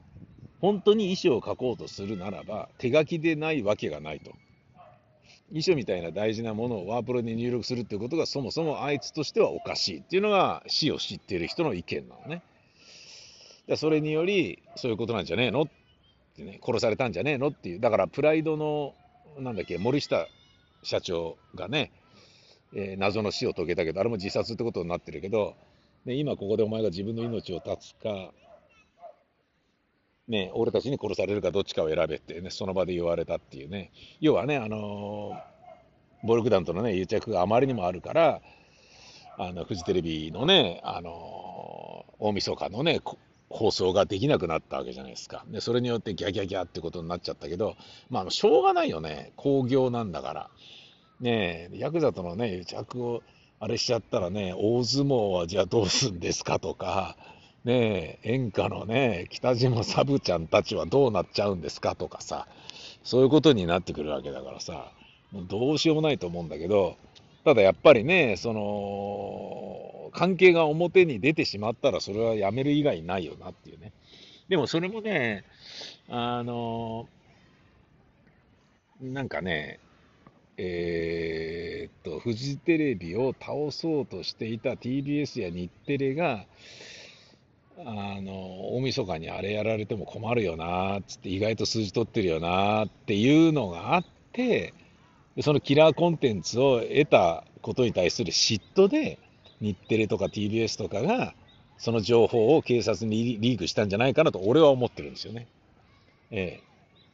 [0.60, 4.32] 本当に遺書を書こうとするならば手書きでないわけがないと。
[5.52, 12.42] 遺書みたいな大事なものをワープロに入力するっていうことがそもそもあいつとしてはおかしいっていうのが死を知っている人の意見なのね。
[13.76, 15.62] それによりそういうことなんじゃねえの？
[15.62, 15.68] っ
[16.36, 17.48] てね、殺されたんじゃねえの？
[17.48, 17.80] っていう。
[17.80, 18.94] だからプライドの、
[19.38, 20.28] なんだっけ、森下
[20.82, 21.92] 社長がね、
[22.74, 25.54] えー、謎の死を遂げたけど、あれも自殺ってことになってるけど、
[26.04, 28.32] ね、今ここでお前が自分の命を絶つか、
[30.28, 33.90] ね、俺たちに殺されるかどっちかを選べってね、その場で言われたっていうね。
[34.20, 38.40] 要はね、あのー、暴力団とのね、癒着があまりにもあるから、
[39.38, 43.00] あの、フジテレビのね、あのー、大晦日のね、
[43.52, 45.44] 放送ができなくなったわけじゃないですか。
[45.48, 47.76] で、それによってギャギャギャってことになっちゃったけど、
[48.08, 49.32] まあ、しょうがないよね。
[49.36, 50.50] 興行なんだから。
[51.20, 53.22] ねえ、ヤクザとのね、癒着を
[53.60, 57.16] あれしちゃったらね、大相撲はじゃあどうすんですかとか、
[57.64, 62.48] ねえ、演歌のね、北島サブちゃんたちはどうなっちゃうんですかとかさ、
[63.04, 64.90] そういうことになってくるわけだからさ、
[65.30, 66.96] もうどうしようもないと思うんだけど、
[67.44, 73.92] ただやっぱりね、その、関係が表に出てしまったらそれはやめる以外ないよなっていうね。
[74.48, 75.44] でもそれもね、
[76.08, 77.08] あの、
[79.00, 79.80] なんかね、
[80.58, 86.44] えー、っと、フジテレビを倒そうとしていた TBS や日テレが、
[87.78, 94.74] あの、大晦日にあれやられても困るよな、つって意外と数字取ってるよな、っていうのがあって、
[95.40, 99.18] そのキラーコンテンツを得たことに対する嫉妬で、
[99.60, 101.34] 日テレとか TBS とかが、
[101.78, 105.46] その情報を警察にリークしたんじゃないかなと俺は思ってるんですよね。
[106.30, 106.62] ええ。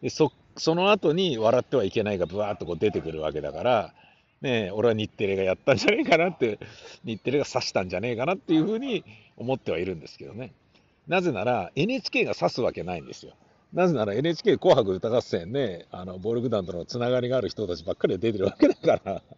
[0.02, 3.94] でそその後に笑ってはいけないがブワーっとこう出てくるわけだから、
[4.40, 6.58] ね俺は日テレがやったんじゃねえかなって、
[7.04, 9.04] 日テレが刺したんじゃねえかなっていうふうに
[9.36, 10.52] 思ってはいるんですけどね。
[11.06, 13.32] なぜなら NHK が刺すわけないんですよ。
[13.72, 19.22] なぜなら NHK 紅白歌合戦ね、あの、暴力団とのつながりがある人たちばっかり出てるわけだから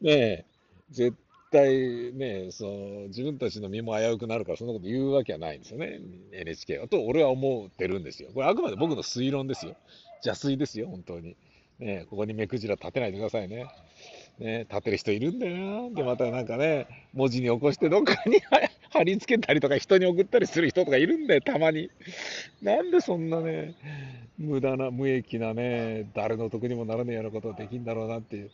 [0.00, 0.44] ねえ、
[0.90, 1.16] 絶
[1.50, 2.70] 対ね、その
[3.08, 6.00] 自分たちの身も危うくなるから、そんなこと言うわけはないんですよね、
[6.32, 6.88] NHK は。
[6.88, 8.30] と、俺は思ってるんですよ。
[8.32, 9.76] これ、あくまで僕の推論ですよ。
[10.24, 11.36] 邪推ですよ、本当に。
[11.80, 13.66] ねここに目くじら立てないでくださいね。
[14.38, 15.94] ね立てる人いるんだよな。
[15.94, 18.40] で、またなんかね、文字に起こしてどっかに
[18.90, 21.90] 貼り付けたりとか人に送ったりする人とかいるんだよ、たまに。
[22.60, 23.74] なんでそんなね、
[24.38, 28.50] 無駄な、無益なね、誰の得にもならねえようなことができんだろうなっていう。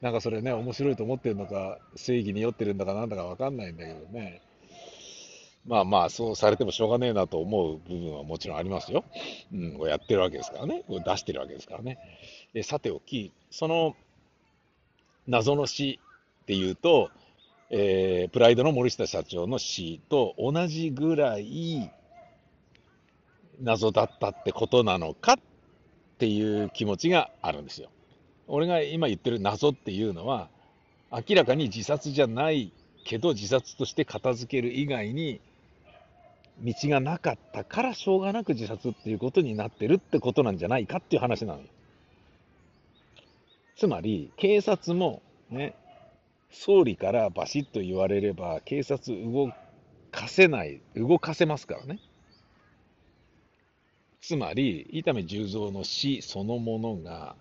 [0.00, 4.42] なんかそれね、面白いと思ってるのか、正義に酔ってるんだかなんだかわかんないんだけどね。
[5.66, 9.04] まあまあ、そうされてもしょうがねえなと思う部分はもちろんありますよ。
[9.52, 10.84] うん、これやってるわけですからね。
[10.86, 11.98] これ出してるわけですからね。
[12.54, 13.94] でさておき、その
[15.26, 16.00] 謎の死
[16.42, 17.10] っていうと、
[17.70, 21.90] えー、プライドの森下社長の死と同じぐらい
[23.60, 25.36] 謎だったってことなのかっ
[26.18, 27.88] ていう気持ちがあるんですよ。
[28.48, 30.48] 俺が今言ってる謎っていうのは、
[31.12, 32.72] 明らかに自殺じゃない
[33.04, 35.40] けど自殺として片付ける以外に
[36.62, 41.66] 道がなかったからしょうがなく自殺っていうことになってるってことなんじゃないかっていう話なのよ。
[43.76, 45.74] つまり、警察もね、
[46.50, 49.52] 総理からバシッと言われれば、警察動
[50.10, 52.00] かせない、動かせますからね。
[54.20, 57.36] つまり、伊丹十三の死そのものが、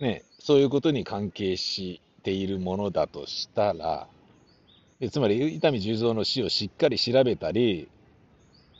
[0.00, 4.08] ね、そういうことに関係しているものだとしたら、
[5.10, 7.88] つまり伊丹十三の死をしっかり調べたり、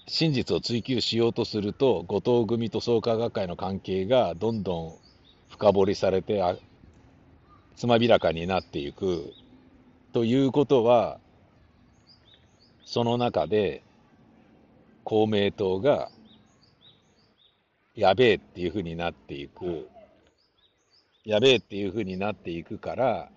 [0.09, 5.06] 真実を追求しようとすると、後藤組と創価学会の関係がどんどん
[5.59, 6.55] 深掘りされてあ、
[7.77, 9.33] つまびらかになっていく
[10.13, 11.19] ということは、
[12.85, 13.83] その中で
[15.03, 16.11] 公明党が
[17.95, 19.89] やべえっていうふうになっていく、
[21.25, 23.31] やべえっていうふうになっていくから、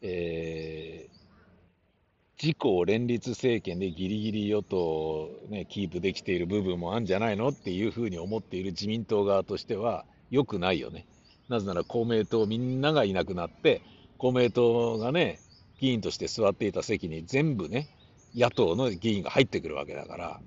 [0.00, 11.06] えー、自公連立政権でギリギリ与党を、ね、キープできている部分もあるんじゃないのっていうふうに思っている自民党側としては、良くないよね。
[11.48, 13.82] なぜなら公明党みんながいなくなって、
[14.18, 15.40] 公明党がね、
[15.80, 17.88] 議員として座っていた席に全部ね、
[18.34, 20.40] 野党の議員が入ってくるわけだから、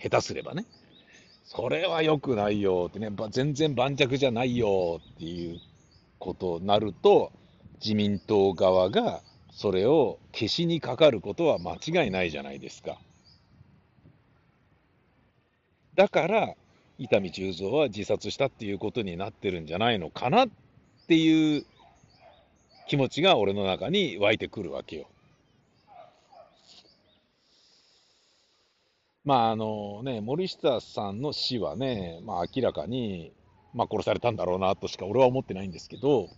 [0.00, 0.66] 下手すればね。
[1.44, 5.58] それは良くないよってね、全然盤石じゃないよっていう
[6.18, 7.32] ことになると、
[7.80, 12.98] 自民党側がそれを消しにかかることは間違いないじゃないですか。
[15.94, 16.54] だから、
[16.98, 20.48] 伊丹十三は自殺したっていうことになってるんじゃないのかなっ
[21.06, 21.64] ていう
[22.88, 25.06] 気持ちが俺の中に湧いてくるわけよ。
[29.24, 33.30] まああのね、森下さんの死はね、まあ、明らかに、
[33.74, 36.28] まあ、殺されたんだろうなとしか俺は思ってないんですけど、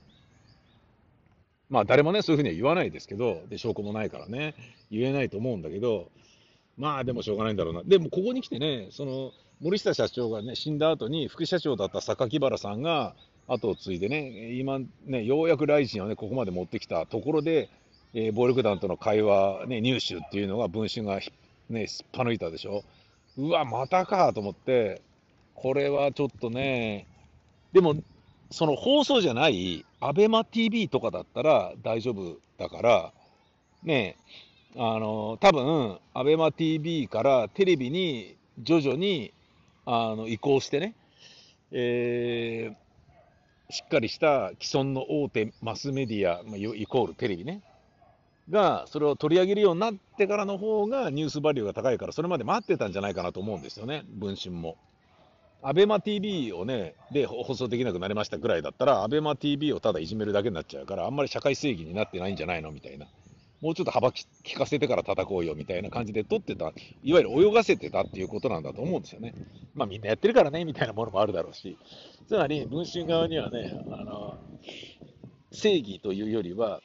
[1.71, 4.57] まあ誰もね、そういうふうには言わないですけど、で証拠もないからね、
[4.91, 6.11] 言えないと思うんだけど、
[6.77, 7.83] まあでもしょうがないんだろうな。
[7.85, 9.31] でもここに来てね、その
[9.61, 13.15] 森下社長がね、死んだ後に副社長だった榊原さんが
[13.47, 17.69] 後を継いでね、今ね、ようやくライジンをね、ここまで持ってきたところで、
[18.15, 21.21] えー暴力団との会話、ね、入手っていうのが文春が
[21.69, 22.85] ね、すっぱ抜いたでしょ。
[23.37, 25.03] うわ、またかと思って、
[25.55, 27.07] これはちょっとね、
[27.75, 27.97] でも、
[28.51, 33.13] その放送じゃない、アベマ t v とかだったら大丈夫だから、
[33.83, 34.17] ね、
[34.75, 39.33] あの、多分、アベマ t v からテレビに徐々に
[39.87, 40.95] あの移行してね、
[41.72, 42.91] えー
[43.72, 47.62] しっかりした既存の大手マスメディア、まあ、イコールテレビね、
[48.51, 54.76] がそれを取り上げるようになってからの方がニュースバリューが高いから、それまで待ってたんじゃないかなと思うんですよね、文春も。
[55.62, 63.07] アベマ t v をね、で放送できなくなりましたぐらいだったら、アベマ t v をただいじめるだけになっちゃうから、あんまり社会正義になってないんじゃないのみたいな。
[63.61, 69.35] もうちょっと幅利かせてから叩こうよみたいな感じで取ってた、いわゆる泳がせてたっていうことなんだと思うんですよね。
[69.75, 71.77] まあみんなやってるからね、みたいなものもあるだろうし。
[72.27, 74.39] つまり、文春側にはね、あの、
[75.53, 76.81] 正義というよりは、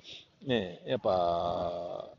[0.46, 2.10] ね、やっぱ、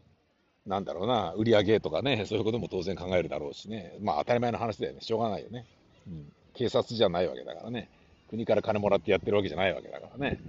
[0.64, 3.96] なんだろうな、売り上げとかね、そういうことも当然考えるだろうしね。
[4.00, 5.00] まあ当たり前の話だよね。
[5.00, 5.66] しょうがないよね。
[6.08, 6.32] うん。
[6.54, 7.88] 警察じゃないわけだからね。
[8.30, 10.40] 国から金もらってやってるわけじゃないわけだからね。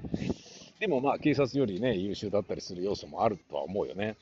[0.80, 4.15] でもまあ警察よりね、優秀だったりする要素もあるとは思うよね。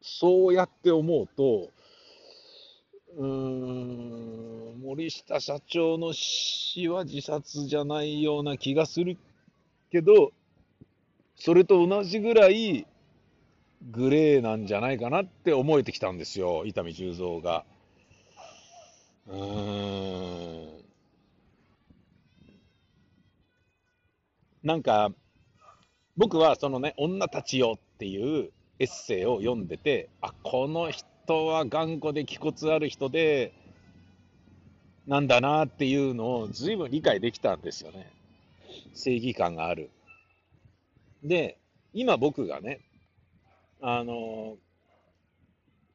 [0.00, 1.70] そうやって思うと、
[3.16, 3.26] うー
[4.74, 9.16] ん、森下社長の死は自殺じゃないような気がする
[9.90, 10.32] けど、
[11.36, 12.86] それと同じぐらい
[13.90, 17.64] グレーなんじゃないかなって思えてきたんですよ、伊丹十三が。
[19.28, 19.81] うー
[24.62, 25.12] なんか、
[26.16, 33.52] 僕はそのね、女たちよっていうエッセイを読んでて、あ、この人は頑固で気骨ある人で、
[35.06, 38.12] なんだなっていうのを随分理解できたんですよね。
[38.94, 39.90] 正義感がある。
[41.24, 41.58] で、
[41.92, 42.80] 今僕がね、
[43.80, 44.56] あの、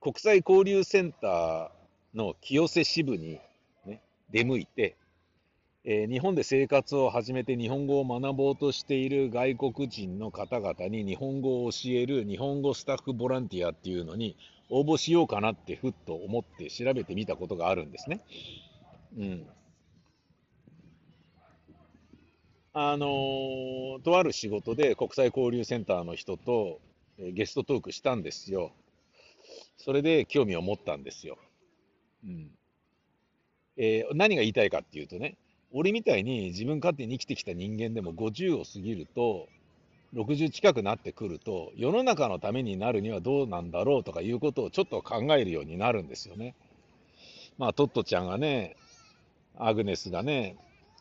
[0.01, 1.69] 国際交流センター
[2.13, 3.39] の清瀬支部に、
[3.85, 4.95] ね、出向いて、
[5.89, 14.35] えー日本で生活を始めて日本語を学ぼうとしている外国人の方々に日本語を教える日本語スタッフボランティアっていうのに
[14.69, 18.19] 応募しようかなってふっと思って調べてみたことがあるんですね。
[19.17, 19.47] うん。
[22.73, 26.81] あのーとある仕事で国際交流センターの人と、
[27.17, 28.73] ゲストトークしたんですよ。
[29.77, 31.37] それで興味を持ったんですよ。
[32.25, 32.51] うん。
[33.77, 35.37] えー何が言いたいかっていうとね、
[35.73, 39.47] 俺みたいに自分勝手に生きてきた人間でも50を過ぎると、
[40.13, 46.55] 60近くなってくると、世の中のためになるにはどうなんだろうとかいうことをちょっと考えるようになるんですよね。
[47.57, 48.75] まあ、トットちゃんがね、
[49.57, 50.55] アグネスがね、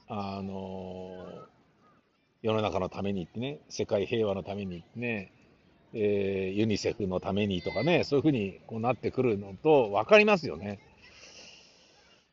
[0.09, 1.27] あの
[2.43, 5.33] 世の中のためにってね、世界平和のためにってね、
[5.93, 10.79] えーユニセフのためにとかね、そういうふうにこうなってくるのと分かりますよね。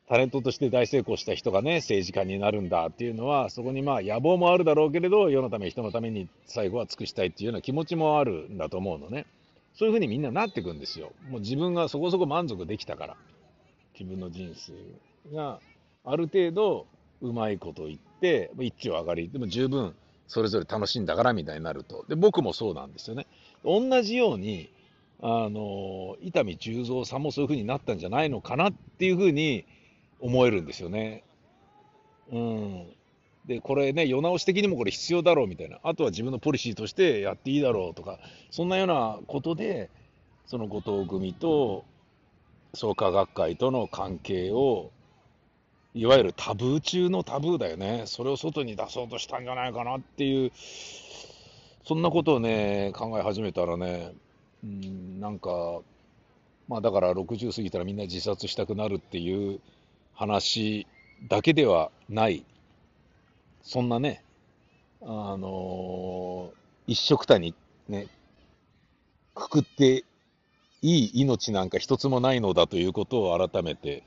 [0.06, 9.26] タレントとして大成功した人がね、政治家になるんだっていうのは、そこにまあ野望もあるだろうけれど、世のため、人のために最後は尽くしたいっていうような気持ちもあるんだと思うのね。
[9.74, 11.12] そういうふうにみんななっていくんですよ。
[11.30, 13.16] もう自分がそこそこ満足できたから。
[13.98, 15.60] 自分の人生が
[16.04, 16.86] ある程度
[17.22, 19.94] うまいこと言って、一丁上がり、でも十分
[20.26, 22.04] それぞれ楽しんだからみたいになると。
[22.08, 23.26] で、僕もそうなんですよね。
[23.64, 24.68] 同じように、
[25.22, 29.64] あの、伊丹十三さんもそういうふうになったんじゃないのかなっていうふうに
[30.24, 31.22] 思えるんですよね。
[32.32, 32.86] うん。
[33.44, 35.78] で、これね、世直し的にもこれ必要だろうみたいな。
[35.82, 38.18] あとは自分のポリシーとしてやっていいだろうとか、
[38.50, 39.90] そんなようなことで、
[40.46, 41.84] その後藤組と
[42.72, 44.90] 創価学会との関係を、
[45.92, 48.04] いわゆるタブー中のタブーだよね。
[48.06, 50.52] それを外に出そうとしたんじゃないかなっていう、
[51.86, 54.14] そんなことをね、考え始めたらね、
[54.64, 55.82] うん、なんか、
[56.66, 59.60] まあだから60過ぎたらみんな自殺したくなるっていう
[60.14, 60.86] 話
[61.28, 62.44] だけではない、
[63.62, 64.22] そんなね、
[65.02, 66.52] あの
[66.86, 67.54] 一緒くたに
[67.88, 68.06] ね、
[69.34, 70.04] くくって
[70.82, 74.02] いい命なんか一つもないのだということを改めて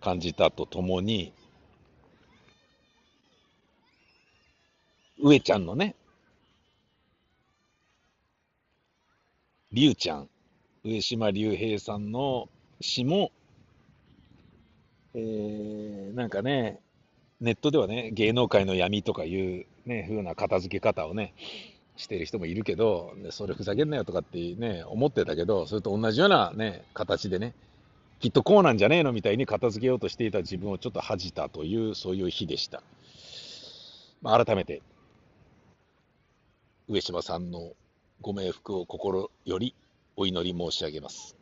[0.00, 1.32] 感じたとともに、
[5.20, 5.94] 上ちゃんのね、
[9.72, 10.28] りゅうちゃん、
[10.84, 12.48] 上島竜兵さんの
[12.80, 13.30] 詩も、
[15.14, 16.80] えー、なんかね、
[17.40, 21.34] ネットではね、芸能界の闇とかいうね、風な片付け方をね、
[21.96, 27.54] してる人もいるけど、それふざけんなよとかってね、思ってたけど、それと同じようなね、形でね、
[28.20, 32.82] きっとこうなんじゃねえのみたいに片付けようとしていた自分をちょっと恥じたという、そういう日でした。
[34.22, 34.80] まあ、改めて、
[36.88, 37.72] 上島さんの
[38.20, 39.74] ご冥福を心より
[40.16, 41.41] お祈り申し上げます。